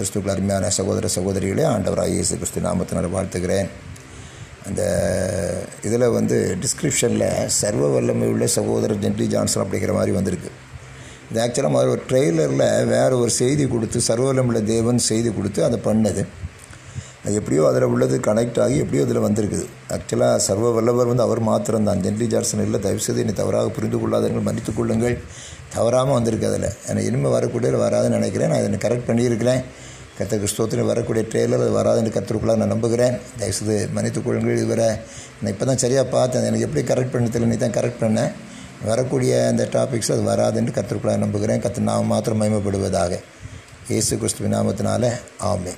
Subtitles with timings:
[0.00, 3.70] கிறிஸ்துக்கள் அருமையான சகோதர சகோதரிகளே ஆண்டவராக இயேசு கிறிஸ்து நாமத்தினர் வாழ்த்துகிறேன்.
[4.68, 4.82] அந்த
[5.86, 7.28] இதில் வந்து டிஸ்கிரிப்ஷனில்
[7.60, 10.50] சர்வ வல்லமை உள்ள சகோதரர் ஜென்டி ஜான்சன் அப்படிங்கிற மாதிரி வந்திருக்கு.
[11.30, 15.78] இது ஆக்சுவலாக மாதிரி ஒரு ட்ரெய்லரில் வேறு ஒரு செய்தி கொடுத்து சர்வ வல்லமுள்ள தேவன் செய்தி கொடுத்து அதை
[15.88, 16.24] பண்ணது.
[17.24, 19.64] அது எப்படியோ அதில் உள்ளது கனெக்ட் ஆகி எப்படியோ அதில் வந்திருக்குது.
[19.94, 24.46] ஆக்சுவலாக சர்வ வல்லவர் வந்து அவர் மாத்திரம் தான் ஜென்லி ஜார்சன் இல்லை தயவுசெய்து என்னை தவறாக புரிந்து கொள்ளாதீர்கள்
[24.48, 25.16] மன்னித்து கொள்ளுங்கள்.
[25.74, 26.68] தவறாமல் வந்திருக்கு அதில்.
[26.90, 28.50] எனக்கு இனிமேல் வரக்கூடிய வராதுன்னு நினைக்கிறேன்.
[28.52, 29.60] நான் அதை கரெக்ட் பண்ணியிருக்கிறேன்.
[30.18, 33.14] கத்த கிறிஸ்தவத்தில் வரக்கூடிய ட்ரெயிலர் அது வராதுன்னு கற்றுக்குள்ள நான் நம்புகிறேன்.
[33.40, 34.88] தயவுசெய்து மன்னித்து கொள்ளுங்கள் இதுவரை.
[35.40, 36.48] நான் இப்போ தான் சரியாக பார்த்தேன்.
[36.48, 38.32] எனக்கு எப்படி கரெக்ட் பண்ண தெரியல நீ தான் கரெக்ட் பண்ணேன்
[38.90, 41.62] வரக்கூடிய அந்த டாபிக்ஸ் அது வராதுன்னு கற்றுக்குள்ள நம்புகிறேன்.
[41.66, 43.20] கற்று நான் மாத்திரம் மயமப்படுவதாக
[43.92, 45.12] இயேசு கிறிஸ்துவ நாமத்தினால
[45.52, 45.74] ஆமே